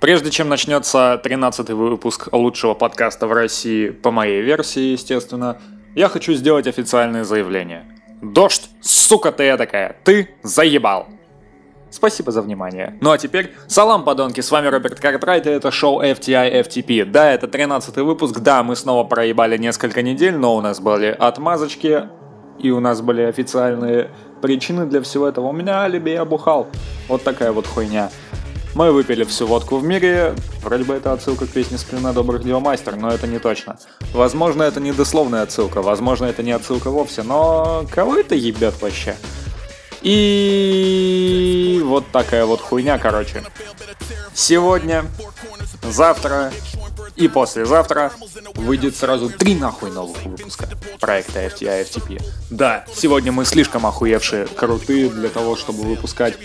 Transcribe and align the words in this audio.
Прежде 0.00 0.30
чем 0.30 0.48
начнется 0.48 1.20
13 1.22 1.70
выпуск 1.70 2.30
лучшего 2.32 2.72
подкаста 2.72 3.26
в 3.26 3.32
России, 3.32 3.90
по 3.90 4.10
моей 4.10 4.40
версии, 4.40 4.92
естественно, 4.92 5.58
я 5.94 6.08
хочу 6.08 6.32
сделать 6.32 6.66
официальное 6.66 7.22
заявление. 7.22 7.84
Дождь, 8.22 8.70
сука 8.80 9.30
ты 9.30 9.54
такая, 9.58 9.96
ты 10.02 10.30
заебал. 10.42 11.06
Спасибо 11.90 12.32
за 12.32 12.40
внимание. 12.40 12.96
Ну 13.02 13.10
а 13.10 13.18
теперь, 13.18 13.52
салам, 13.66 14.04
подонки, 14.04 14.40
с 14.40 14.50
вами 14.50 14.68
Роберт 14.68 15.00
Картрайт, 15.00 15.46
и 15.46 15.50
это 15.50 15.70
шоу 15.70 16.02
FTI 16.02 16.62
FTP. 16.62 17.04
Да, 17.04 17.30
это 17.30 17.46
13 17.46 17.96
выпуск, 17.96 18.38
да, 18.38 18.62
мы 18.62 18.76
снова 18.76 19.04
проебали 19.04 19.58
несколько 19.58 20.00
недель, 20.00 20.36
но 20.36 20.56
у 20.56 20.62
нас 20.62 20.80
были 20.80 21.08
отмазочки, 21.08 22.08
и 22.58 22.70
у 22.70 22.80
нас 22.80 23.02
были 23.02 23.22
официальные 23.22 24.10
причины 24.40 24.86
для 24.86 25.02
всего 25.02 25.28
этого. 25.28 25.48
У 25.48 25.52
меня 25.52 25.82
алиби, 25.82 26.10
я 26.10 26.24
бухал. 26.24 26.68
Вот 27.08 27.22
такая 27.22 27.52
вот 27.52 27.66
хуйня. 27.66 28.10
Мы 28.74 28.92
выпили 28.92 29.24
всю 29.24 29.46
водку 29.46 29.78
в 29.78 29.84
мире. 29.84 30.34
Вроде 30.62 30.84
бы 30.84 30.94
это 30.94 31.12
отсылка 31.12 31.46
к 31.46 31.50
песне 31.50 31.76
«Сплина 31.76 32.12
добрых 32.12 32.44
дел 32.44 32.60
мастер», 32.60 32.96
но 32.96 33.10
это 33.10 33.26
не 33.26 33.38
точно. 33.38 33.78
Возможно, 34.12 34.62
это 34.62 34.80
не 34.80 34.92
дословная 34.92 35.42
отсылка, 35.42 35.82
возможно, 35.82 36.26
это 36.26 36.42
не 36.42 36.52
отсылка 36.52 36.90
вовсе, 36.90 37.22
но 37.22 37.84
кого 37.90 38.16
это 38.16 38.34
ебет 38.34 38.80
вообще? 38.80 39.16
И 40.02 41.82
вот 41.84 42.06
такая 42.12 42.46
вот 42.46 42.60
хуйня, 42.60 42.98
короче. 42.98 43.42
Сегодня, 44.34 45.04
завтра 45.82 46.52
и 47.16 47.28
послезавтра 47.28 48.12
выйдет 48.54 48.96
сразу 48.96 49.28
три 49.28 49.54
нахуй 49.54 49.90
новых 49.90 50.22
выпуска 50.24 50.68
проекта 51.00 51.44
FTI 51.46 51.84
FTP. 51.84 52.22
Да, 52.50 52.84
сегодня 52.94 53.32
мы 53.32 53.44
слишком 53.44 53.84
охуевшие, 53.84 54.46
крутые 54.46 55.10
для 55.10 55.28
того, 55.28 55.56
чтобы 55.56 55.82
выпускать 55.82 56.38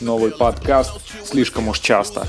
новый 0.00 0.30
подкаст 0.30 0.92
слишком 1.24 1.68
уж 1.68 1.78
часто. 1.78 2.26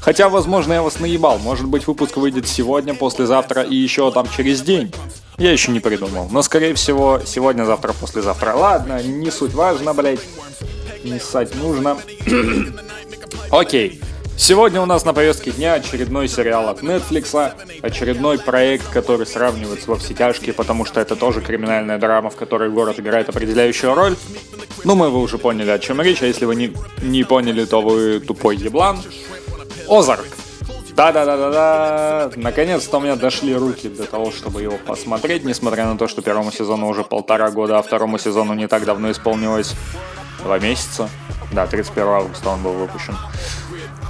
Хотя, 0.00 0.28
возможно, 0.28 0.74
я 0.74 0.82
вас 0.82 1.00
наебал. 1.00 1.38
Может 1.38 1.66
быть, 1.66 1.86
выпуск 1.86 2.16
выйдет 2.16 2.46
сегодня, 2.46 2.94
послезавтра 2.94 3.62
и 3.62 3.74
еще 3.74 4.10
там 4.12 4.28
через 4.28 4.60
день. 4.60 4.92
Я 5.38 5.50
еще 5.50 5.72
не 5.72 5.80
придумал. 5.80 6.28
Но, 6.30 6.42
скорее 6.42 6.74
всего, 6.74 7.20
сегодня, 7.24 7.64
завтра, 7.64 7.92
послезавтра. 7.92 8.54
Ладно, 8.54 9.02
не 9.02 9.30
суть 9.30 9.54
важно, 9.54 9.94
блять. 9.94 10.20
Не 11.02 11.18
ссать 11.18 11.54
нужно. 11.54 11.96
Окей. 13.50 14.00
Сегодня 14.36 14.80
у 14.80 14.86
нас 14.86 15.04
на 15.04 15.14
повестке 15.14 15.52
дня 15.52 15.74
очередной 15.74 16.28
сериал 16.28 16.68
от 16.68 16.82
Netflix, 16.82 17.54
очередной 17.82 18.38
проект, 18.38 18.88
который 18.90 19.26
сравнивается 19.26 19.88
во 19.88 19.96
все 19.96 20.12
тяжкие, 20.12 20.52
потому 20.52 20.84
что 20.84 21.00
это 21.00 21.14
тоже 21.14 21.40
криминальная 21.40 21.98
драма, 21.98 22.30
в 22.30 22.36
которой 22.36 22.68
город 22.68 22.98
играет 22.98 23.28
определяющую 23.28 23.94
роль. 23.94 24.16
Ну, 24.84 24.94
мы 24.94 25.10
вы 25.10 25.20
уже 25.20 25.38
поняли, 25.38 25.70
о 25.70 25.78
чем 25.78 26.00
речь, 26.02 26.22
а 26.22 26.26
если 26.26 26.44
вы 26.44 26.56
не, 26.56 26.76
не 27.02 27.24
поняли, 27.24 27.64
то 27.64 27.80
вы 27.80 28.20
тупой 28.20 28.56
еблан. 28.56 28.98
Озарк. 29.88 30.26
Да-да-да-да-да. 30.94 32.30
Наконец-то 32.36 32.98
у 32.98 33.00
меня 33.00 33.16
дошли 33.16 33.54
руки 33.54 33.88
для 33.88 34.04
того, 34.04 34.30
чтобы 34.30 34.62
его 34.62 34.76
посмотреть, 34.76 35.44
несмотря 35.44 35.86
на 35.86 35.98
то, 35.98 36.06
что 36.06 36.22
первому 36.22 36.52
сезону 36.52 36.86
уже 36.88 37.02
полтора 37.02 37.50
года, 37.50 37.78
а 37.78 37.82
второму 37.82 38.18
сезону 38.18 38.54
не 38.54 38.68
так 38.68 38.84
давно 38.84 39.10
исполнилось 39.10 39.74
два 40.42 40.58
месяца. 40.58 41.08
Да, 41.50 41.66
31 41.66 42.08
августа 42.08 42.50
он 42.50 42.62
был 42.62 42.72
выпущен. 42.72 43.16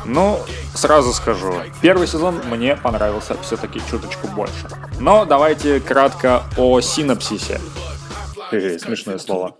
Ну, 0.04 0.38
сразу 0.74 1.12
скажу, 1.12 1.54
первый 1.80 2.06
сезон 2.06 2.40
мне 2.50 2.76
понравился 2.76 3.36
все-таки 3.42 3.80
чуточку 3.90 4.26
больше. 4.28 4.68
Но 5.00 5.24
давайте 5.24 5.80
кратко 5.80 6.42
о 6.58 6.80
синапсисе. 6.80 7.60
Смешное 8.50 9.18
слово. 9.18 9.56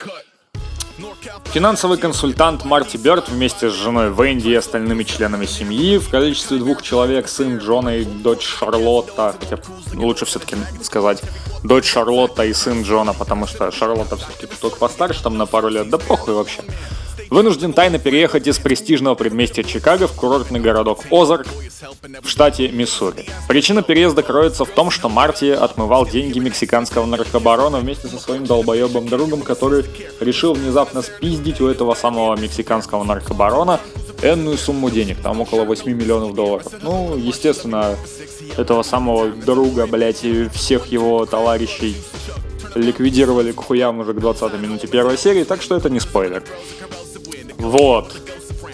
Финансовый 1.47 1.99
консультант 1.99 2.65
Марти 2.65 2.97
Бёрд 2.97 3.29
вместе 3.29 3.69
с 3.69 3.73
женой 3.73 4.11
Венди 4.11 4.49
и 4.49 4.55
остальными 4.55 5.03
членами 5.03 5.47
семьи 5.47 5.99
в 5.99 6.09
количестве 6.09 6.59
двух 6.59 6.83
человек, 6.83 7.29
сын 7.29 7.59
Джона 7.59 7.99
и 7.99 8.05
дочь 8.05 8.47
Шарлотта, 8.47 9.35
хотя 9.39 9.59
лучше 9.95 10.25
все-таки 10.25 10.57
сказать 10.83 11.23
дочь 11.65 11.91
Шарлотта 11.91 12.45
и 12.45 12.53
сын 12.53 12.83
Джона, 12.83 13.13
потому 13.13 13.47
что 13.47 13.71
Шарлотта 13.73 14.17
все-таки 14.17 14.47
только 14.61 14.77
постарше, 14.77 15.23
там 15.23 15.37
на 15.37 15.47
пару 15.47 15.69
лет, 15.69 15.91
да 15.91 15.99
похуй 15.99 16.35
вообще 16.35 16.63
вынужден 17.31 17.73
тайно 17.73 17.99
переехать 17.99 18.47
из 18.47 18.59
престижного 18.59 19.15
предместья 19.15 19.63
Чикаго 19.63 20.07
в 20.07 20.13
курортный 20.13 20.61
городок 20.61 21.05
Озарк 21.11 21.47
в 22.23 22.29
штате 22.29 22.69
Миссури. 22.69 23.27
Причина 23.49 23.83
переезда 23.83 24.23
кроется 24.23 24.65
в 24.65 24.71
том, 24.71 24.91
что 24.91 25.09
Марти 25.09 25.51
отмывал 25.51 26.07
деньги 26.07 26.39
мексиканского 26.39 27.07
наркобарона 27.07 27.79
вместе 27.79 28.09
со 28.09 28.19
своим 28.19 28.45
долбоебым 28.45 29.09
другом, 29.09 29.43
который 29.43 29.85
решил 30.21 30.55
внезапно 30.55 31.03
спиздить 31.03 31.61
у 31.61 31.67
этого 31.67 31.95
самого 31.95 32.37
мексиканского 32.37 33.05
наркобарона 33.05 33.81
энную 34.23 34.57
сумму 34.57 34.91
денег, 34.91 35.19
там 35.23 35.41
около 35.41 35.65
8 35.65 35.93
миллионов 35.93 36.35
долларов. 36.35 36.67
Ну, 36.83 37.17
естественно, 37.17 37.97
этого 38.57 38.83
самого 38.83 39.29
друга, 39.29 39.87
блять, 39.87 40.25
и 40.25 40.49
всех 40.49 40.87
его 40.87 41.27
товарищей 41.27 41.97
ликвидировали 42.75 43.53
к 43.53 43.61
хуям 43.61 44.01
уже 44.01 44.15
к 44.15 44.21
20 44.21 44.61
минуте 44.61 44.87
первой 44.87 45.17
серии, 45.17 45.45
так 45.45 45.63
что 45.63 45.77
это 45.77 45.91
не 45.91 46.01
спойлер. 46.01 46.43
Вот. 47.65 48.15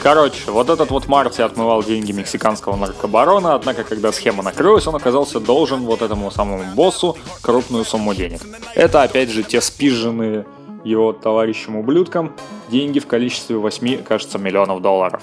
Короче, 0.03 0.51
вот 0.51 0.69
этот 0.69 0.91
вот 0.91 1.07
Марти 1.07 1.43
отмывал 1.43 1.83
деньги 1.83 2.11
мексиканского 2.11 2.75
наркобарона, 2.75 3.55
однако, 3.55 3.85
когда 3.85 4.13
схема 4.13 4.43
накрылась, 4.43 4.87
он 4.87 4.97
оказался 4.97 5.39
должен 5.39 5.83
вот 5.83 6.03
этому 6.03 6.31
самому 6.31 6.65
боссу 6.75 7.17
крупную 7.41 7.85
сумму 7.85 8.15
денег. 8.15 8.41
Это, 8.75 9.03
опять 9.03 9.31
же, 9.31 9.43
те 9.43 9.61
спиженные 9.61 10.45
его 10.85 11.13
товарищам-ублюдкам 11.13 12.33
деньги 12.69 12.99
в 12.99 13.07
количестве 13.07 13.57
8, 13.57 14.03
кажется, 14.03 14.39
миллионов 14.39 14.83
долларов. 14.83 15.23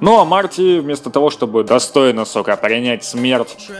Ну 0.00 0.20
а 0.20 0.24
Марти, 0.24 0.78
вместо 0.78 1.10
того, 1.10 1.30
чтобы 1.30 1.64
достойно, 1.64 2.24
сука, 2.24 2.56
принять 2.56 3.04
смерть, 3.04 3.70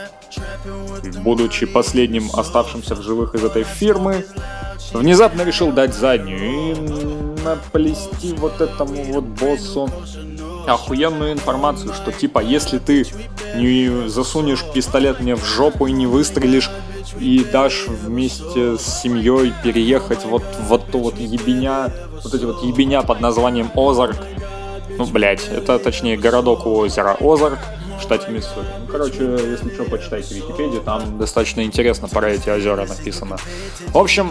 будучи 1.22 1.64
последним 1.64 2.28
оставшимся 2.34 2.94
в 2.94 3.02
живых 3.02 3.34
из 3.34 3.44
этой 3.44 3.62
фирмы, 3.62 4.26
внезапно 4.92 5.42
решил 5.42 5.72
дать 5.72 5.94
заднюю 5.94 6.40
и 6.40 7.19
наплести 7.44 8.34
вот 8.34 8.60
этому 8.60 9.04
вот 9.04 9.24
боссу. 9.24 9.88
Охуенную 10.66 11.32
информацию, 11.32 11.94
что 11.94 12.12
типа 12.12 12.40
если 12.40 12.78
ты 12.78 13.06
не 13.56 14.08
засунешь 14.08 14.64
пистолет 14.74 15.20
мне 15.20 15.34
в 15.34 15.44
жопу 15.44 15.86
и 15.86 15.92
не 15.92 16.06
выстрелишь 16.06 16.70
и 17.18 17.44
дашь 17.44 17.86
вместе 17.88 18.76
с 18.76 19.00
семьей 19.02 19.52
переехать 19.64 20.24
вот 20.24 20.44
в 20.68 20.72
эту 20.72 20.98
вот 20.98 21.18
ебеня, 21.18 21.92
вот 22.22 22.34
эти 22.34 22.44
вот 22.44 22.62
ебеня 22.62 23.02
под 23.02 23.20
названием 23.20 23.70
Озарк, 23.74 24.16
ну, 25.00 25.06
блять, 25.06 25.48
это 25.48 25.78
точнее 25.78 26.18
городок 26.18 26.66
у 26.66 26.76
озера 26.76 27.16
Озарк, 27.20 27.58
в 27.98 28.02
штате 28.02 28.30
Миссури. 28.30 28.66
Ну, 28.80 28.86
короче, 28.86 29.22
если 29.50 29.72
что, 29.72 29.84
почитайте 29.84 30.34
Википедию, 30.34 30.82
там 30.82 31.16
достаточно 31.16 31.62
интересно 31.64 32.06
про 32.06 32.28
эти 32.28 32.50
озера 32.50 32.84
написано. 32.84 33.38
В 33.88 33.96
общем, 33.96 34.30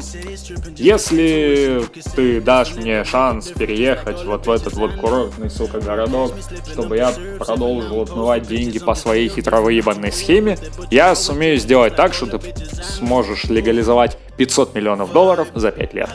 если 0.76 1.84
ты 2.16 2.40
дашь 2.40 2.76
мне 2.76 3.04
шанс 3.04 3.48
переехать 3.48 4.24
вот 4.26 4.46
в 4.46 4.52
этот 4.52 4.74
вот 4.74 4.94
курортный, 4.94 5.50
сука, 5.50 5.82
городок, 5.82 6.34
чтобы 6.72 6.98
я 6.98 7.14
продолжил 7.40 8.04
отмывать 8.04 8.48
деньги 8.48 8.78
по 8.78 8.94
своей 8.94 9.28
хитровыебанной 9.28 10.12
схеме, 10.12 10.60
я 10.92 11.16
сумею 11.16 11.58
сделать 11.58 11.96
так, 11.96 12.14
что 12.14 12.28
ты 12.28 12.40
сможешь 12.84 13.46
легализовать 13.46 14.20
500 14.38 14.76
миллионов 14.76 15.12
долларов 15.14 15.48
за 15.56 15.72
5 15.72 15.94
лет. 15.96 16.10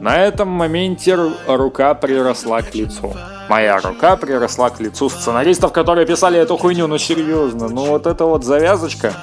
На 0.00 0.18
этом 0.18 0.48
моменте 0.48 1.18
рука 1.46 1.94
приросла 1.94 2.62
к 2.62 2.74
лицу. 2.74 3.14
Моя 3.48 3.80
рука 3.80 4.16
приросла 4.16 4.70
к 4.70 4.80
лицу 4.80 5.08
сценаристов, 5.08 5.72
которые 5.72 6.06
писали 6.06 6.38
эту 6.38 6.56
хуйню, 6.56 6.86
ну 6.86 6.98
серьезно, 6.98 7.68
ну 7.68 7.86
вот 7.86 8.06
эта 8.06 8.24
вот 8.24 8.44
завязочка, 8.44 9.14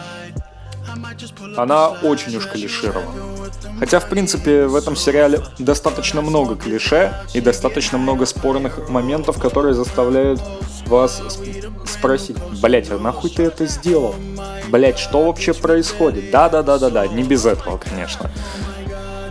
она 1.57 1.89
очень 1.89 2.35
уж 2.35 2.47
клиширована. 2.47 3.11
Хотя, 3.79 3.99
в 3.99 4.09
принципе, 4.09 4.65
в 4.65 4.75
этом 4.75 4.95
сериале 4.95 5.41
достаточно 5.57 6.21
много 6.21 6.55
клише 6.55 7.13
и 7.33 7.39
достаточно 7.39 7.97
много 7.97 8.25
спорных 8.25 8.89
моментов, 8.89 9.39
которые 9.39 9.73
заставляют 9.73 10.41
вас 10.85 11.21
спросить, 11.85 12.37
блять, 12.61 12.91
а 12.91 12.97
нахуй 12.97 13.29
ты 13.29 13.43
это 13.43 13.65
сделал? 13.67 14.15
Блять, 14.67 14.99
что 14.99 15.25
вообще 15.25 15.53
происходит? 15.53 16.29
Да-да-да-да-да, 16.31 17.07
не 17.07 17.23
без 17.23 17.45
этого, 17.45 17.77
конечно. 17.77 18.29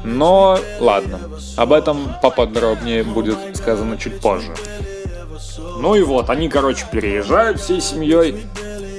Но 0.09 0.59
ладно, 0.81 1.21
об 1.57 1.73
этом 1.73 2.15
поподробнее 2.23 3.05
будет 3.05 3.57
сказано 3.57 3.99
чуть 3.99 4.21
позже. 4.21 4.55
Ну 5.79 5.95
и 5.95 6.03
вот, 6.03 6.31
они, 6.31 6.49
короче, 6.49 6.87
переезжают 6.91 7.61
всей 7.61 7.81
семьей, 7.83 8.47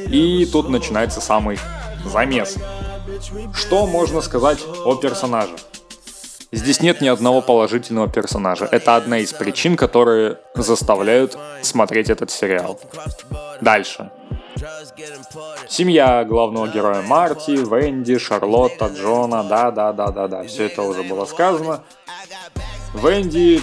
и 0.08 0.46
тут 0.46 0.70
начинается 0.70 1.20
самый 1.20 1.58
замес. 2.06 2.58
Что 3.56 3.88
можно 3.88 4.22
сказать 4.22 4.60
о 4.86 4.96
персонаже? 4.96 5.56
Здесь 6.52 6.80
нет 6.82 7.02
ни 7.02 7.08
одного 7.08 7.42
положительного 7.42 8.08
персонажа. 8.08 8.68
Это 8.72 8.96
одна 8.96 9.18
из 9.18 9.34
причин, 9.34 9.76
которые 9.76 10.38
заставляют 10.56 11.38
смотреть 11.64 12.10
этот 12.12 12.30
сериал. 12.30 12.80
Дальше. 13.62 14.12
Семья 15.68 16.24
главного 16.26 16.68
героя 16.68 17.02
Марти, 17.02 17.52
Венди, 17.52 18.18
Шарлотта, 18.18 18.88
Джона, 18.88 19.44
да-да-да-да-да, 19.44 20.44
все 20.44 20.66
это 20.66 20.82
уже 20.82 21.04
было 21.04 21.26
сказано. 21.26 21.82
Венди 22.94 23.62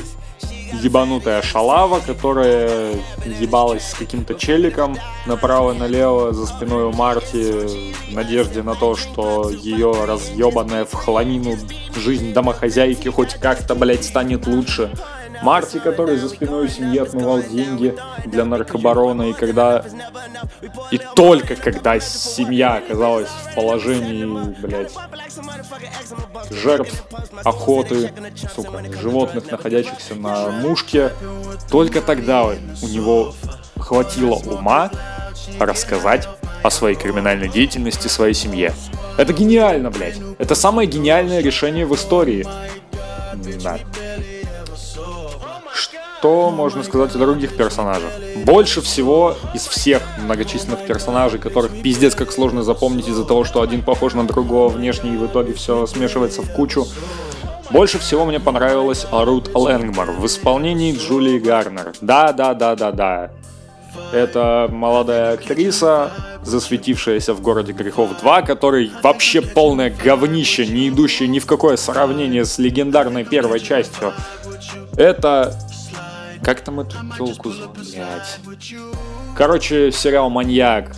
ебанутая 0.83 1.43
шалава, 1.43 2.01
которая 2.01 2.95
ебалась 3.41 3.91
с 3.91 3.95
каким-то 3.95 4.35
челиком 4.35 4.97
направо-налево 5.27 6.33
за 6.33 6.47
спиной 6.47 6.85
у 6.85 6.93
Марти 6.93 7.53
в 8.11 8.15
надежде 8.15 8.63
на 8.63 8.75
то, 8.75 8.97
что 8.97 9.51
ее 9.51 9.93
разъебанная 10.05 10.85
в 10.85 10.93
хламину 10.93 11.57
жизнь 11.95 12.33
домохозяйки 12.33 13.09
хоть 13.09 13.35
как-то, 13.35 13.75
блядь, 13.75 14.05
станет 14.05 14.47
лучше. 14.47 14.91
Марти, 15.43 15.79
который 15.79 16.17
за 16.17 16.29
спиной 16.29 16.69
семьи 16.69 16.99
отмывал 16.99 17.43
деньги 17.43 17.95
для 18.25 18.45
наркобарона, 18.45 19.31
и 19.31 19.33
когда... 19.33 19.85
И 20.91 20.99
только 21.15 21.57
когда 21.57 21.99
семья 22.01 22.75
оказалась 22.77 23.29
в 23.29 23.55
положении, 23.55 24.25
блядь, 24.61 24.93
жертв 26.51 27.05
охоты, 27.45 28.13
сука, 28.55 28.83
животных, 29.01 29.51
находящихся 29.51 30.15
на 30.15 30.51
мушке, 30.51 31.13
только 31.71 32.01
тогда 32.01 32.45
у 32.45 32.87
него 32.87 33.35
хватило 33.79 34.35
ума 34.35 34.91
рассказать 35.59 36.29
о 36.63 36.71
своей 36.71 36.97
криминальной 36.97 37.49
деятельности 37.49 38.09
своей 38.09 38.35
семье. 38.35 38.73
Это 39.17 39.33
гениально, 39.33 39.91
блядь. 39.91 40.19
Это 40.39 40.55
самое 40.55 40.89
гениальное 40.89 41.41
решение 41.41 41.87
в 41.87 41.95
истории. 41.95 42.47
Да 43.63 43.79
что 46.19 46.51
можно 46.51 46.83
сказать 46.83 47.15
о 47.15 47.19
других 47.19 47.57
персонажах? 47.57 48.11
Больше 48.45 48.81
всего 48.81 49.37
из 49.55 49.67
всех 49.67 50.03
многочисленных 50.19 50.87
персонажей, 50.87 51.39
которых 51.39 51.83
пиздец 51.83 52.15
как 52.15 52.33
сложно 52.33 52.63
запомнить 52.63 53.09
из-за 53.09 53.25
того, 53.25 53.45
что 53.45 53.61
один 53.61 53.83
похож 53.83 54.15
на 54.15 54.27
другого 54.27 54.69
внешне 54.69 55.15
и 55.15 55.17
в 55.17 55.27
итоге 55.27 55.53
все 55.53 55.87
смешивается 55.87 56.43
в 56.43 56.51
кучу, 56.53 56.87
больше 57.71 57.99
всего 57.99 58.25
мне 58.25 58.41
понравилась 58.41 59.07
Рут 59.11 59.55
Лэнгмор 59.55 60.13
в 60.13 60.25
исполнении 60.27 60.97
Джулии 60.97 61.39
Гарнер. 61.39 61.93
Да, 62.01 62.33
да, 62.33 62.55
да, 62.55 62.77
да, 62.77 62.93
да. 62.93 63.31
Это 64.13 64.69
молодая 64.71 65.35
актриса, 65.35 66.13
засветившаяся 66.43 67.35
в 67.35 67.41
«Городе 67.41 67.73
грехов 67.73 68.11
2», 68.23 68.47
который 68.47 68.93
вообще 69.03 69.43
полное 69.43 69.91
говнище, 69.91 70.67
не 70.67 70.89
идущее 70.89 71.29
ни 71.29 71.41
в 71.41 71.47
какое 71.47 71.77
сравнение 71.77 72.45
с 72.45 72.59
легендарной 72.59 73.25
первой 73.25 73.61
частью. 73.61 74.13
Это 74.97 75.55
как 76.43 76.61
там 76.61 76.81
эту 76.81 76.97
телку 77.17 77.51
блять? 77.75 78.41
Короче, 79.37 79.93
сериал 79.93 80.31
«Маньяк». 80.31 80.95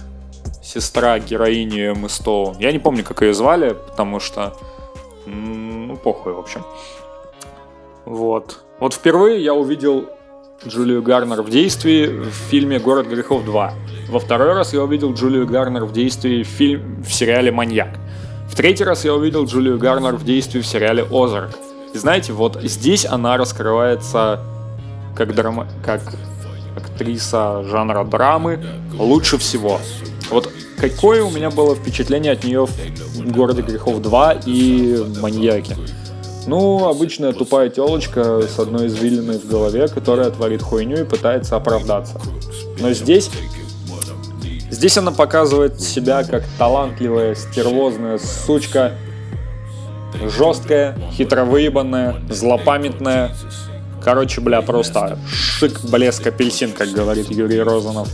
Сестра 0.63 1.19
героини 1.19 1.93
Эммы 1.93 2.09
Стоун. 2.09 2.57
Я 2.59 2.73
не 2.73 2.79
помню, 2.79 3.03
как 3.03 3.23
ее 3.23 3.33
звали, 3.33 3.75
потому 3.89 4.21
что... 4.21 4.55
Ну, 5.27 5.97
похуй, 5.97 6.35
в 6.35 6.39
общем. 6.39 6.63
Вот. 8.05 8.65
Вот 8.79 8.95
впервые 8.95 9.43
я 9.43 9.55
увидел 9.55 10.07
Джулию 10.67 11.03
Гарнер 11.03 11.43
в 11.43 11.51
действии 11.51 12.07
в 12.07 12.33
фильме 12.51 12.79
«Город 12.79 13.07
грехов 13.07 13.45
2». 13.47 13.71
Во 14.09 14.19
второй 14.19 14.55
раз 14.55 14.73
я 14.73 14.83
увидел 14.83 15.15
Джулию 15.15 15.47
Гарнер 15.47 15.85
в 15.85 15.93
действии 15.93 16.43
в, 16.43 16.47
фильм, 16.47 17.03
в 17.03 17.13
сериале 17.13 17.53
«Маньяк». 17.53 17.97
В 18.49 18.57
третий 18.57 18.85
раз 18.85 19.05
я 19.05 19.15
увидел 19.15 19.45
Джулию 19.45 19.79
Гарнер 19.79 20.17
в 20.17 20.25
действии 20.25 20.61
в 20.61 20.67
сериале 20.67 21.07
«Озарк». 21.11 21.51
И 21.95 21.99
знаете, 21.99 22.33
вот 22.33 22.61
здесь 22.63 23.07
она 23.07 23.37
раскрывается 23.37 24.41
как, 25.19 25.35
драма, 25.35 25.67
как 25.85 26.01
актриса 26.77 27.65
жанра 27.65 28.05
драмы 28.05 28.65
лучше 28.97 29.37
всего. 29.37 29.81
Вот 30.31 30.49
какое 30.79 31.25
у 31.25 31.31
меня 31.31 31.51
было 31.51 31.75
впечатление 31.75 32.33
от 32.33 32.45
нее 32.45 32.67
в 32.67 33.33
«Городе 33.33 33.63
грехов 33.63 33.97
2» 33.97 34.43
и 34.47 35.21
«Маньяке». 35.21 35.77
Ну, 36.47 36.89
обычная 36.89 37.33
тупая 37.33 37.69
телочка 37.69 38.43
с 38.43 38.59
одной 38.59 38.87
извилиной 38.87 39.39
в 39.39 39.47
голове, 39.47 39.89
которая 39.89 40.31
творит 40.31 40.63
хуйню 40.63 41.01
и 41.01 41.05
пытается 41.05 41.57
оправдаться. 41.57 42.21
Но 42.81 42.93
здесь 42.93 43.29
Здесь 44.71 44.99
она 44.99 45.11
показывает 45.11 45.81
себя 45.81 46.23
как 46.23 46.45
талантливая, 46.59 47.35
стервозная 47.35 48.19
сучка, 48.19 48.93
жесткая, 50.23 50.97
хитро 51.11 51.45
выебанная, 51.45 52.17
злопамятная, 52.29 53.35
Короче, 54.09 54.41
бля, 54.41 54.63
просто 54.63 55.19
шик, 55.31 55.83
блеск, 55.83 56.27
апельсин, 56.27 56.73
как 56.73 56.89
говорит 56.89 57.31
Юрий 57.31 57.61
Розанов. 57.61 58.09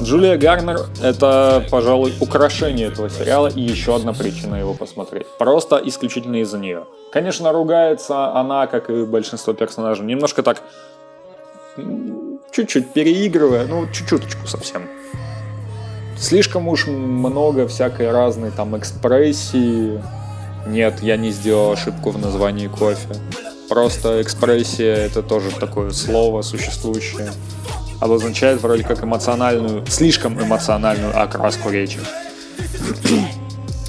Джулия 0.00 0.38
Гарнер— 0.38 0.86
это, 1.02 1.66
пожалуй, 1.70 2.14
украшение 2.18 2.88
этого 2.88 3.10
сериала 3.10 3.48
и 3.48 3.60
еще 3.60 3.94
одна 3.94 4.14
причина 4.14 4.54
его 4.54 4.72
посмотреть. 4.72 5.26
Просто 5.38 5.78
исключительно 5.84 6.36
из-за 6.36 6.56
нее. 6.56 6.84
Конечно, 7.12 7.52
ругается 7.52 8.34
она, 8.34 8.66
как 8.68 8.88
и 8.88 9.04
большинство 9.04 9.52
персонажей, 9.52 10.06
немножко 10.06 10.42
так 10.42 10.62
чуть-чуть 12.50 12.94
переигрывая, 12.94 13.66
ну, 13.66 13.86
чуть-чуточку 13.92 14.46
совсем. 14.46 14.88
Слишком 16.16 16.68
уж 16.68 16.86
много 16.86 17.68
всякой 17.68 18.10
разной 18.10 18.50
там 18.50 18.78
экспрессии. 18.78 20.02
Нет, 20.66 21.02
я 21.02 21.18
не 21.18 21.32
сделал 21.32 21.72
ошибку 21.72 22.12
в 22.12 22.18
названии 22.18 22.68
кофе. 22.68 23.08
Просто 23.70 24.20
экспрессия— 24.20 24.96
это 24.96 25.22
тоже 25.22 25.52
такое 25.52 25.92
слово 25.92 26.42
существующее. 26.42 27.30
Обозначает 28.00 28.60
вроде 28.60 28.82
как 28.82 29.04
эмоциональную, 29.04 29.86
слишком 29.86 30.42
эмоциональную 30.42 31.16
окраску 31.16 31.70
речи. 31.70 32.00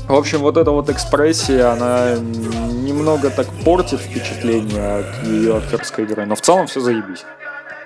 В 0.08 0.14
общем, 0.14 0.42
вот 0.42 0.58
эта 0.58 0.70
вот 0.70 0.92
экспрессия, 0.92 1.72
она 1.72 2.14
немного 2.16 3.32
так 3.32 3.48
портит 3.66 4.02
впечатление 4.02 5.00
от 5.00 5.26
ее 5.26 5.58
актерской 5.58 6.04
игры, 6.04 6.28
но 6.28 6.36
в 6.36 6.42
целом 6.42 6.68
все 6.68 6.80
заебись. 6.80 7.26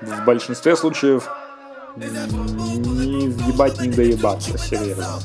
В 0.01 0.25
большинстве 0.25 0.75
случаев 0.75 1.29
не 1.95 3.29
въебать, 3.29 3.79
не 3.79 3.87
доебаться, 3.87 4.57
серьезно. 4.57 5.21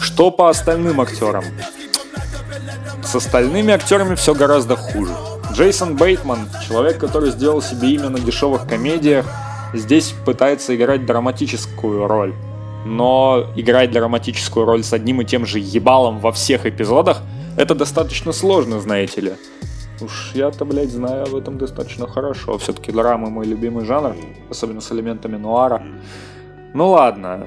Что 0.00 0.30
по 0.30 0.48
остальным 0.48 1.00
актерам? 1.00 1.44
С 3.04 3.16
остальными 3.16 3.74
актерами 3.74 4.14
все 4.14 4.32
гораздо 4.32 4.76
хуже. 4.76 5.12
Джейсон 5.52 5.96
Бейтман, 5.96 6.48
человек, 6.66 6.98
который 6.98 7.30
сделал 7.30 7.60
себе 7.60 7.90
имя 7.90 8.08
на 8.08 8.18
дешевых 8.18 8.66
комедиях, 8.66 9.26
здесь 9.74 10.14
пытается 10.24 10.74
играть 10.74 11.04
драматическую 11.04 12.06
роль. 12.06 12.34
Но 12.86 13.44
играть 13.54 13.90
драматическую 13.90 14.64
роль 14.64 14.82
с 14.82 14.94
одним 14.94 15.20
и 15.20 15.26
тем 15.26 15.44
же 15.44 15.58
ебалом 15.58 16.20
во 16.20 16.32
всех 16.32 16.64
эпизодах, 16.64 17.20
это 17.58 17.74
достаточно 17.74 18.32
сложно, 18.32 18.80
знаете 18.80 19.20
ли. 19.20 19.32
Уж 20.00 20.32
я-то, 20.32 20.64
блядь, 20.64 20.90
знаю 20.90 21.24
об 21.24 21.34
этом 21.34 21.58
достаточно 21.58 22.08
хорошо. 22.08 22.56
Все-таки 22.56 22.90
драма 22.90 23.28
мой 23.28 23.44
любимый 23.44 23.84
жанр, 23.84 24.16
особенно 24.50 24.80
с 24.80 24.90
элементами 24.90 25.36
нуара. 25.36 25.82
Ну 26.72 26.88
ладно, 26.88 27.46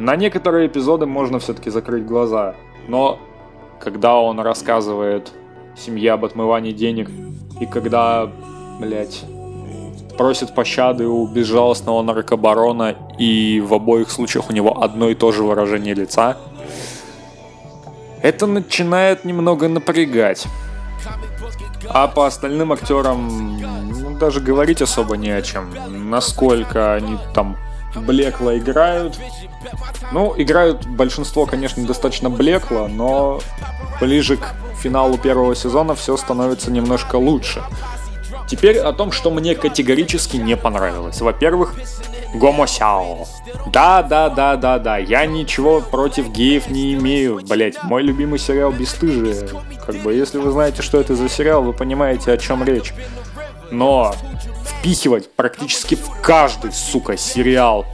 на 0.00 0.16
некоторые 0.16 0.66
эпизоды 0.66 1.06
можно 1.06 1.38
все-таки 1.38 1.70
закрыть 1.70 2.04
глаза. 2.04 2.56
Но 2.88 3.20
когда 3.80 4.16
он 4.16 4.40
рассказывает 4.40 5.32
семье 5.78 6.12
об 6.12 6.24
отмывании 6.24 6.72
денег, 6.72 7.10
и 7.60 7.66
когда, 7.66 8.30
блядь, 8.80 9.24
просит 10.16 10.54
пощады 10.54 11.06
у 11.06 11.26
безжалостного 11.26 12.02
наркобарона, 12.02 12.96
и 13.18 13.60
в 13.64 13.72
обоих 13.72 14.10
случаях 14.10 14.50
у 14.50 14.52
него 14.52 14.82
одно 14.82 15.08
и 15.08 15.14
то 15.14 15.32
же 15.32 15.42
выражение 15.42 15.94
лица, 15.94 16.36
это 18.22 18.46
начинает 18.46 19.24
немного 19.24 19.68
напрягать. 19.68 20.46
А 21.88 22.08
по 22.08 22.26
остальным 22.26 22.72
актерам 22.72 23.58
ну, 23.90 24.18
даже 24.18 24.40
говорить 24.40 24.82
особо 24.82 25.16
не 25.16 25.30
о 25.30 25.40
чем. 25.40 25.70
Насколько 26.10 26.94
они 26.94 27.16
там 27.34 27.56
блекло 27.98 28.56
играют. 28.56 29.18
Ну, 30.12 30.34
играют 30.36 30.86
большинство, 30.86 31.46
конечно, 31.46 31.84
достаточно 31.84 32.30
блекло, 32.30 32.88
но 32.88 33.40
ближе 34.00 34.36
к 34.36 34.54
финалу 34.80 35.18
первого 35.18 35.54
сезона 35.54 35.94
все 35.94 36.16
становится 36.16 36.70
немножко 36.70 37.16
лучше. 37.16 37.62
Теперь 38.48 38.78
о 38.78 38.92
том, 38.92 39.12
что 39.12 39.30
мне 39.30 39.54
категорически 39.54 40.36
не 40.38 40.56
понравилось. 40.56 41.20
Во-первых, 41.20 41.74
гомосяо. 42.34 43.26
Да, 43.66 44.02
да, 44.02 44.30
да, 44.30 44.56
да, 44.56 44.78
да, 44.78 44.96
я 44.96 45.26
ничего 45.26 45.80
против 45.80 46.30
геев 46.30 46.70
не 46.70 46.94
имею. 46.94 47.40
Блять, 47.46 47.82
мой 47.82 48.02
любимый 48.02 48.38
сериал 48.38 48.72
«Бесстыжие». 48.72 49.48
Как 49.84 49.96
бы, 49.96 50.14
если 50.14 50.38
вы 50.38 50.50
знаете, 50.50 50.82
что 50.82 50.98
это 50.98 51.14
за 51.14 51.28
сериал, 51.28 51.62
вы 51.62 51.72
понимаете, 51.72 52.32
о 52.32 52.38
чем 52.38 52.64
речь. 52.64 52.94
Но 53.70 54.14
впихивать 54.78 55.30
практически 55.30 55.94
в 55.94 56.10
каждый, 56.22 56.72
сука, 56.72 57.16
сериал 57.16 57.84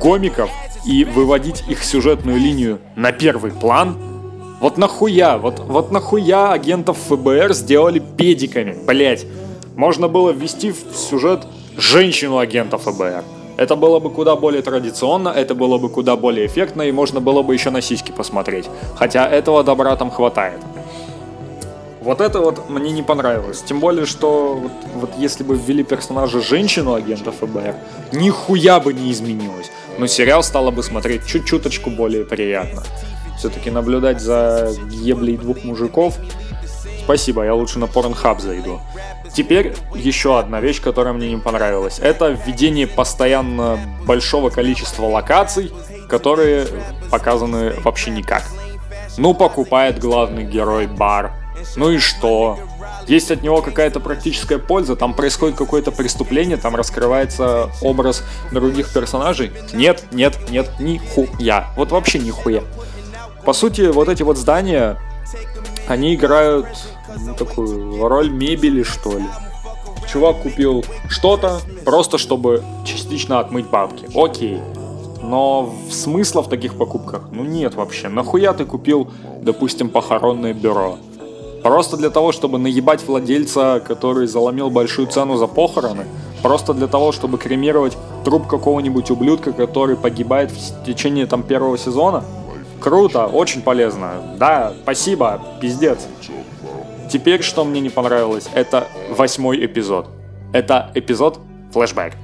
гомиков 0.00 0.50
и 0.84 1.04
выводить 1.04 1.62
их 1.68 1.84
сюжетную 1.84 2.38
линию 2.38 2.80
на 2.96 3.12
первый 3.12 3.52
план, 3.52 3.96
вот 4.60 4.78
нахуя, 4.78 5.38
вот, 5.38 5.58
вот 5.60 5.90
нахуя 5.90 6.52
агентов 6.52 6.96
ФБР 7.08 7.52
сделали 7.52 7.98
педиками, 7.98 8.76
блять. 8.86 9.26
Можно 9.76 10.08
было 10.08 10.30
ввести 10.30 10.70
в 10.72 10.94
сюжет 10.94 11.46
женщину 11.76 12.38
агента 12.38 12.78
ФБР. 12.78 13.24
Это 13.56 13.76
было 13.76 13.98
бы 14.00 14.10
куда 14.10 14.36
более 14.36 14.62
традиционно, 14.62 15.28
это 15.28 15.54
было 15.54 15.78
бы 15.78 15.88
куда 15.88 16.16
более 16.16 16.46
эффектно, 16.46 16.82
и 16.82 16.92
можно 16.92 17.20
было 17.20 17.42
бы 17.42 17.54
еще 17.54 17.70
на 17.70 17.80
сиськи 17.80 18.12
посмотреть. 18.12 18.66
Хотя 18.96 19.28
этого 19.28 19.62
добра 19.62 19.94
там 19.96 20.10
хватает. 20.10 20.60
Вот 22.02 22.20
это 22.20 22.40
вот 22.40 22.68
мне 22.68 22.90
не 22.90 23.02
понравилось. 23.02 23.62
Тем 23.62 23.80
более, 23.80 24.06
что 24.06 24.54
вот, 24.54 24.72
вот 24.94 25.10
если 25.18 25.44
бы 25.44 25.56
ввели 25.56 25.84
персонажа 25.84 26.40
женщину 26.40 26.94
агента 26.94 27.30
ФБР, 27.32 27.76
нихуя 28.12 28.80
бы 28.80 28.92
не 28.92 29.12
изменилось. 29.12 29.70
Но 29.98 30.06
сериал 30.06 30.42
стало 30.42 30.70
бы 30.70 30.82
смотреть 30.82 31.26
чуть-чуточку 31.26 31.90
более 31.90 32.24
приятно. 32.24 32.82
Все-таки 33.38 33.70
наблюдать 33.70 34.20
за 34.20 34.72
еблей 34.90 35.36
двух 35.36 35.64
мужиков 35.64 36.18
Спасибо, 37.04 37.42
я 37.44 37.54
лучше 37.54 37.80
на 37.80 37.86
Pornhub 37.86 38.40
зайду. 38.40 38.80
Теперь 39.34 39.74
еще 39.94 40.38
одна 40.38 40.60
вещь, 40.60 40.80
которая 40.80 41.12
мне 41.12 41.30
не 41.30 41.36
понравилась. 41.36 41.98
Это 41.98 42.28
введение 42.28 42.86
постоянно 42.86 43.78
большого 44.06 44.50
количества 44.50 45.06
локаций, 45.06 45.72
которые 46.08 46.66
показаны 47.10 47.72
вообще 47.80 48.10
никак. 48.10 48.44
Ну, 49.18 49.34
покупает 49.34 49.98
главный 49.98 50.44
герой 50.44 50.86
бар. 50.86 51.32
Ну 51.76 51.90
и 51.90 51.98
что? 51.98 52.58
Есть 53.06 53.30
от 53.30 53.42
него 53.42 53.62
какая-то 53.62 54.00
практическая 54.00 54.58
польза, 54.58 54.96
там 54.96 55.14
происходит 55.14 55.56
какое-то 55.56 55.90
преступление, 55.90 56.56
там 56.56 56.76
раскрывается 56.76 57.70
образ 57.80 58.22
других 58.52 58.92
персонажей. 58.92 59.52
Нет, 59.72 60.04
нет, 60.12 60.38
нет, 60.50 60.70
нихуя. 60.78 61.70
Вот 61.76 61.90
вообще 61.90 62.18
нихуя. 62.18 62.62
По 63.44 63.52
сути, 63.52 63.90
вот 63.90 64.08
эти 64.08 64.22
вот 64.22 64.38
здания, 64.38 64.98
они 65.88 66.14
играют 66.14 66.68
ну, 67.18 67.34
такую 67.34 68.06
роль 68.06 68.30
мебели, 68.30 68.82
что 68.82 69.18
ли. 69.18 69.24
Чувак 70.10 70.42
купил 70.42 70.84
что-то, 71.08 71.60
просто 71.84 72.18
чтобы 72.18 72.62
частично 72.84 73.40
отмыть 73.40 73.66
бабки. 73.66 74.06
Окей. 74.14 74.60
Но 75.22 75.74
смысла 75.90 76.42
в 76.42 76.48
таких 76.48 76.76
покупках, 76.76 77.28
ну 77.30 77.44
нет 77.44 77.74
вообще. 77.74 78.08
Нахуя 78.08 78.52
ты 78.52 78.64
купил, 78.64 79.10
допустим, 79.40 79.88
похоронное 79.88 80.52
бюро? 80.52 80.98
Просто 81.62 81.96
для 81.96 82.10
того, 82.10 82.32
чтобы 82.32 82.58
наебать 82.58 83.06
владельца, 83.06 83.80
который 83.86 84.26
заломил 84.26 84.70
большую 84.70 85.06
цену 85.06 85.36
за 85.36 85.46
похороны? 85.46 86.06
Просто 86.42 86.74
для 86.74 86.88
того, 86.88 87.12
чтобы 87.12 87.38
кремировать 87.38 87.96
труп 88.24 88.48
какого-нибудь 88.48 89.10
ублюдка, 89.10 89.52
который 89.52 89.96
погибает 89.96 90.50
в 90.50 90.84
течение 90.84 91.26
там 91.26 91.44
первого 91.44 91.78
сезона? 91.78 92.24
Круто, 92.80 93.26
очень 93.26 93.62
полезно. 93.62 94.34
Да, 94.38 94.72
спасибо, 94.82 95.40
пиздец. 95.60 96.00
Теперь, 97.08 97.42
что 97.42 97.64
мне 97.64 97.80
не 97.80 97.90
понравилось, 97.90 98.48
это 98.54 98.88
восьмой 99.10 99.64
эпизод. 99.64 100.08
Это 100.52 100.90
эпизод 100.94 101.38
флешбэк. 101.72 102.14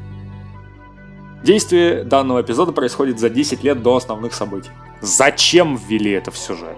Действие 1.44 2.02
данного 2.02 2.42
эпизода 2.42 2.72
происходит 2.72 3.20
за 3.20 3.30
10 3.30 3.62
лет 3.62 3.82
до 3.82 3.96
основных 3.96 4.34
событий. 4.34 4.70
Зачем 5.00 5.76
ввели 5.76 6.10
это 6.10 6.32
в 6.32 6.38
сюжет? 6.38 6.76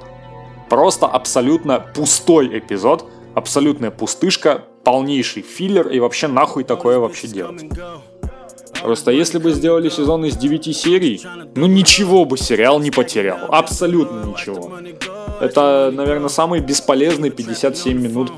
Просто 0.71 1.07
абсолютно 1.07 1.81
пустой 1.81 2.59
эпизод, 2.59 3.05
абсолютная 3.35 3.91
пустышка, 3.91 4.63
полнейший 4.85 5.43
филлер 5.43 5.89
и 5.89 5.99
вообще 5.99 6.29
нахуй 6.29 6.63
такое 6.63 7.01
вообще 7.01 7.27
делать. 7.27 7.65
Просто 8.81 9.11
если 9.11 9.39
бы 9.39 9.51
сделали 9.51 9.89
сезон 9.89 10.25
из 10.25 10.37
9 10.37 10.75
серий, 10.75 11.21
ну 11.57 11.67
ничего 11.67 12.25
бы 12.25 12.39
сериал 12.39 12.79
не 12.79 12.93
потерял. 12.93 13.53
Абсолютно 13.53 14.25
ничего. 14.25 14.73
Это, 15.41 15.91
наверное, 15.93 16.29
самый 16.29 16.61
бесполезный 16.61 17.31
57 17.31 18.01
минут 18.01 18.33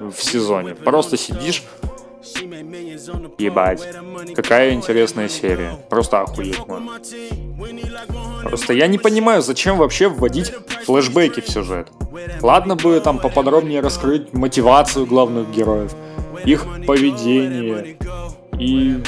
в 0.00 0.20
сезоне. 0.20 0.74
Просто 0.74 1.16
сидишь, 1.16 1.62
Ебать, 3.38 3.88
какая 4.34 4.72
интересная 4.72 5.28
серия. 5.28 5.78
Просто 5.88 6.20
охуенно. 6.20 7.00
Просто 8.42 8.72
я 8.72 8.86
не 8.86 8.98
понимаю, 8.98 9.42
зачем 9.42 9.78
вообще 9.78 10.08
вводить 10.08 10.52
флешбеки 10.84 11.40
в 11.40 11.48
сюжет. 11.48 11.88
Ладно 12.42 12.76
бы 12.76 13.00
там 13.00 13.18
поподробнее 13.18 13.80
раскрыть 13.80 14.32
мотивацию 14.32 15.06
главных 15.06 15.50
героев, 15.50 15.94
их 16.44 16.66
поведение 16.86 17.96
и 18.58 19.02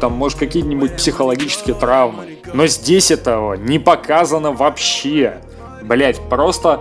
там, 0.00 0.12
может, 0.12 0.38
какие-нибудь 0.38 0.96
психологические 0.96 1.74
травмы. 1.74 2.38
Но 2.52 2.66
здесь 2.66 3.10
этого 3.10 3.54
не 3.54 3.78
показано 3.78 4.52
вообще. 4.52 5.40
Блять, 5.82 6.20
просто 6.28 6.80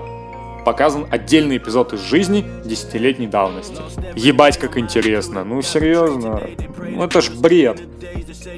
показан 0.64 1.08
отдельный 1.10 1.58
эпизод 1.58 1.94
из 1.94 2.02
жизни 2.02 2.46
десятилетней 2.64 3.28
давности. 3.28 3.82
Ебать, 4.16 4.58
как 4.58 4.78
интересно. 4.78 5.44
Ну, 5.44 5.62
серьезно. 5.62 6.42
Ну, 6.80 7.04
это 7.04 7.22
ж 7.22 7.30
бред. 7.32 7.82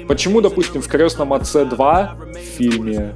Почему, 0.08 0.40
допустим, 0.40 0.82
в 0.82 0.88
«Крестном 0.88 1.32
отце 1.32 1.64
2» 1.64 2.32
в 2.32 2.38
фильме 2.38 3.14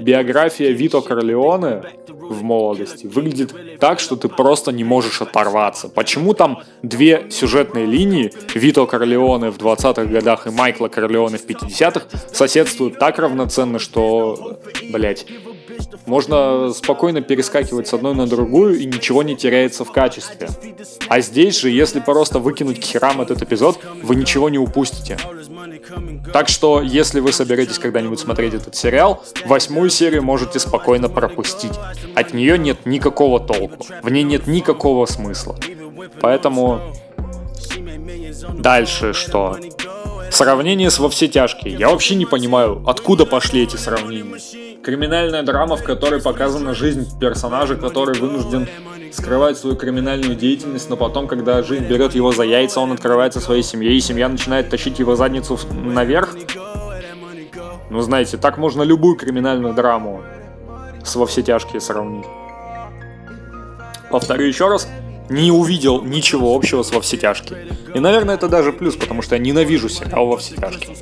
биография 0.00 0.70
Вито 0.70 1.00
Корлеоне 1.00 1.82
в 2.08 2.42
молодости 2.42 3.06
выглядит 3.06 3.54
так, 3.78 4.00
что 4.00 4.16
ты 4.16 4.28
просто 4.28 4.72
не 4.72 4.84
можешь 4.84 5.20
оторваться. 5.20 5.88
Почему 5.88 6.34
там 6.34 6.62
две 6.82 7.30
сюжетные 7.30 7.86
линии, 7.86 8.32
Вито 8.54 8.86
Корлеоне 8.86 9.50
в 9.50 9.58
20-х 9.58 10.04
годах 10.04 10.46
и 10.46 10.50
Майкла 10.50 10.88
Корлеоне 10.88 11.38
в 11.38 11.46
50-х, 11.46 12.06
соседствуют 12.32 12.98
так 12.98 13.18
равноценно, 13.18 13.78
что, 13.78 14.58
блять, 14.90 15.26
можно 16.06 16.72
спокойно 16.72 17.20
перескакивать 17.20 17.88
с 17.88 17.94
одной 17.94 18.14
на 18.14 18.26
другую 18.26 18.78
и 18.78 18.84
ничего 18.84 19.22
не 19.22 19.36
теряется 19.36 19.84
в 19.84 19.92
качестве. 19.92 20.48
А 21.08 21.20
здесь 21.20 21.58
же, 21.58 21.70
если 21.70 22.00
просто 22.00 22.38
выкинуть 22.38 22.80
к 22.80 22.84
херам 22.84 23.20
этот 23.20 23.42
эпизод, 23.42 23.78
вы 24.02 24.16
ничего 24.16 24.48
не 24.48 24.58
упустите. 24.58 25.18
Так 26.32 26.48
что, 26.48 26.80
если 26.82 27.20
вы 27.20 27.32
соберетесь 27.32 27.78
когда-нибудь 27.78 28.20
смотреть 28.20 28.54
этот 28.54 28.74
сериал, 28.74 29.22
восьмую 29.44 29.90
серию 29.90 30.22
можете 30.22 30.58
спокойно 30.58 31.08
пропустить. 31.08 31.72
От 32.14 32.34
нее 32.34 32.58
нет 32.58 32.86
никакого 32.86 33.40
толку. 33.40 33.86
В 34.02 34.10
ней 34.10 34.22
нет 34.22 34.46
никакого 34.46 35.06
смысла. 35.06 35.58
Поэтому... 36.20 36.80
Дальше 38.54 39.12
что? 39.12 39.56
Сравнение 40.30 40.90
с 40.90 40.98
«Во 40.98 41.08
все 41.08 41.28
тяжкие». 41.28 41.74
Я 41.74 41.88
вообще 41.88 42.14
не 42.14 42.26
понимаю, 42.26 42.82
откуда 42.86 43.26
пошли 43.26 43.62
эти 43.62 43.76
сравнения. 43.76 44.38
Криминальная 44.82 45.42
драма, 45.42 45.76
в 45.76 45.84
которой 45.84 46.22
показана 46.22 46.72
жизнь 46.72 47.06
персонажа, 47.20 47.76
который 47.76 48.18
вынужден 48.18 48.66
скрывать 49.12 49.58
свою 49.58 49.76
криминальную 49.76 50.34
деятельность, 50.34 50.88
но 50.88 50.96
потом, 50.96 51.28
когда 51.28 51.62
жизнь 51.62 51.84
берет 51.84 52.14
его 52.14 52.32
за 52.32 52.44
яйца, 52.44 52.80
он 52.80 52.92
открывается 52.92 53.40
своей 53.40 53.62
семье, 53.62 53.92
и 53.92 54.00
семья 54.00 54.28
начинает 54.28 54.70
тащить 54.70 54.98
его 54.98 55.16
задницу 55.16 55.58
наверх. 55.72 56.34
Ну, 57.90 58.00
знаете, 58.00 58.38
так 58.38 58.56
можно 58.56 58.82
любую 58.82 59.16
криминальную 59.16 59.74
драму 59.74 60.22
с 61.04 61.14
«Во 61.16 61.26
все 61.26 61.42
тяжкие» 61.42 61.80
сравнить. 61.80 62.24
Повторю 64.10 64.46
еще 64.46 64.68
раз, 64.68 64.88
не 65.28 65.50
увидел 65.50 66.02
ничего 66.02 66.54
общего 66.54 66.82
с 66.82 66.92
«Во 66.92 67.00
все 67.00 67.16
тяжкие». 67.16 67.66
И, 67.94 68.00
наверное, 68.00 68.36
это 68.36 68.48
даже 68.48 68.72
плюс, 68.72 68.96
потому 68.96 69.20
что 69.22 69.34
я 69.34 69.42
ненавижу 69.42 69.88
сериал 69.88 70.26
«Во 70.26 70.38
все 70.38 70.54
тяжкие». 70.54 70.96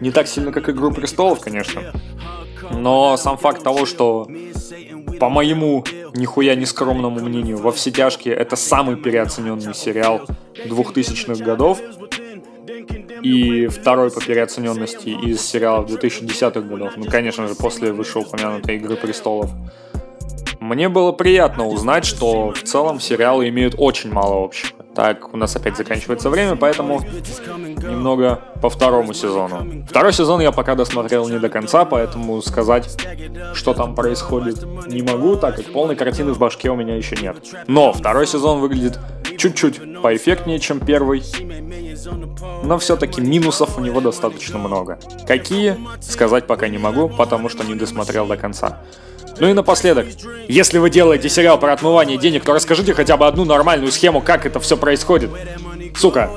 Не 0.00 0.10
так 0.10 0.26
сильно, 0.26 0.50
как 0.50 0.68
«Игру 0.68 0.90
престолов», 0.90 1.40
конечно. 1.40 1.82
Но 2.70 3.16
сам 3.16 3.36
факт 3.36 3.62
того, 3.62 3.86
что, 3.86 4.28
по 5.18 5.28
моему 5.28 5.84
нихуя 6.14 6.54
не 6.54 6.66
скромному 6.66 7.20
мнению, 7.20 7.58
«Во 7.58 7.72
все 7.72 7.90
тяжкие»— 7.90 8.34
это 8.36 8.56
самый 8.56 8.96
переоцененный 8.96 9.74
сериал 9.74 10.22
2000-х 10.54 11.44
годов, 11.44 11.80
и 13.22 13.66
второй 13.66 14.10
по 14.10 14.20
переоцененности 14.20 15.08
из 15.10 15.42
сериалов 15.42 15.90
2010-х 15.90 16.60
годов, 16.60 16.92
ну, 16.96 17.04
конечно 17.04 17.46
же, 17.46 17.54
после 17.54 17.92
вышеупомянутой 17.92 18.76
«Игры 18.76 18.96
престолов». 18.96 19.50
Мне 20.58 20.88
было 20.88 21.12
приятно 21.12 21.66
узнать, 21.66 22.04
что 22.04 22.52
в 22.52 22.62
целом 22.62 23.00
сериалы 23.00 23.48
имеют 23.48 23.74
очень 23.78 24.12
мало 24.12 24.44
общего. 24.44 24.79
Так, 24.94 25.32
у 25.32 25.36
нас 25.36 25.54
опять 25.54 25.76
заканчивается 25.76 26.30
время, 26.30 26.56
поэтому 26.56 27.00
немного 27.00 28.40
по 28.60 28.68
второму 28.68 29.12
сезону. 29.14 29.84
Второй 29.88 30.12
сезон 30.12 30.40
я 30.40 30.50
пока 30.50 30.74
досмотрел 30.74 31.28
не 31.28 31.38
до 31.38 31.48
конца, 31.48 31.84
поэтому 31.84 32.42
сказать, 32.42 33.00
что 33.54 33.72
там 33.72 33.94
происходит, 33.94 34.64
не 34.88 35.02
могу, 35.02 35.36
так 35.36 35.56
как 35.56 35.66
полной 35.66 35.96
картины 35.96 36.32
в 36.32 36.38
башке 36.38 36.70
у 36.70 36.76
меня 36.76 36.96
еще 36.96 37.16
нет. 37.16 37.36
Но 37.68 37.92
второй 37.92 38.26
сезон 38.26 38.60
выглядит 38.60 38.98
чуть-чуть 39.38 40.02
поэффектнее, 40.02 40.58
чем 40.58 40.80
первый. 40.80 41.22
Но 42.64 42.78
все-таки 42.78 43.20
минусов 43.20 43.78
у 43.78 43.80
него 43.80 44.00
достаточно 44.00 44.58
много. 44.58 44.98
Какие, 45.26 45.76
сказать 46.00 46.46
пока 46.46 46.68
не 46.68 46.78
могу, 46.78 47.08
потому 47.08 47.48
что 47.48 47.64
не 47.64 47.74
досмотрел 47.74 48.26
до 48.26 48.36
конца. 48.36 48.80
Ну 49.40 49.48
и 49.48 49.54
напоследок, 49.54 50.06
если 50.48 50.78
вы 50.78 50.90
делаете 50.90 51.30
сериал 51.30 51.58
про 51.58 51.72
отмывание 51.72 52.18
денег, 52.18 52.44
то 52.44 52.52
расскажите 52.52 52.92
хотя 52.92 53.16
бы 53.16 53.26
одну 53.26 53.46
нормальную 53.46 53.90
схему, 53.90 54.20
как 54.20 54.44
это 54.44 54.60
все 54.60 54.76
происходит. 54.76 55.30
Сука, 55.96 56.30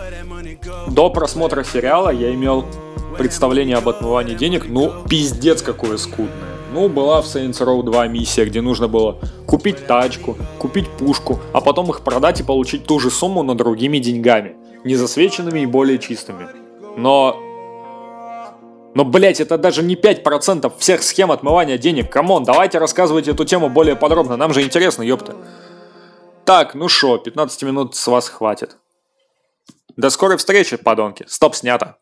до 0.88 1.10
просмотра 1.10 1.64
сериала 1.66 2.10
я 2.10 2.34
имел 2.34 2.66
представление 3.18 3.76
об 3.76 3.90
отмывании 3.90 4.36
денег, 4.36 4.66
ну, 4.70 4.92
пиздец 5.10 5.62
какое 5.62 5.98
скудное. 5.98 6.32
Ну, 6.74 6.88
была 6.88 7.22
в 7.22 7.26
Saints 7.26 7.60
Row 7.60 7.84
2 7.84 8.08
миссия, 8.08 8.46
где 8.46 8.62
нужно 8.62 8.88
было 8.88 9.20
купить 9.46 9.86
тачку, 9.86 10.38
купить 10.58 10.90
пушку, 10.90 11.40
а 11.52 11.62
потом 11.62 11.90
их 11.90 12.02
продать 12.02 12.40
и 12.40 12.44
получить 12.44 12.86
ту 12.86 13.00
же 13.00 13.12
сумму, 13.12 13.44
но 13.44 13.54
другими 13.54 14.00
деньгами. 14.00 14.56
Не 14.84 14.96
засвеченными 14.96 15.60
и 15.60 15.66
более 15.66 16.00
чистыми. 16.00 16.48
Но 16.98 17.38
но, 18.96 19.06
блять, 19.06 19.40
это 19.40 19.58
даже 19.58 19.82
не 19.84 19.96
5% 19.96 20.72
всех 20.78 21.04
схем 21.04 21.32
отмывания 21.32 21.78
денег. 21.78 22.12
Come 22.12 22.30
on, 22.30 22.44
давайте 22.44 22.78
рассказывайте 22.78 23.32
эту 23.32 23.46
тему 23.46 23.70
более 23.70 23.96
подробно. 23.96 24.38
Нам 24.38 24.54
же 24.54 24.62
интересно, 24.62 25.02
ёпта. 25.02 25.36
Так, 26.46 26.76
ну 26.76 26.90
шо, 26.90 27.18
15 27.18 27.64
минут 27.64 27.96
с 27.96 28.08
вас 28.08 28.30
хватит. 28.30 28.78
До 29.96 30.10
скорой 30.10 30.38
встречи, 30.38 30.76
подонки. 30.78 31.26
Стоп, 31.28 31.56
снято. 31.56 31.98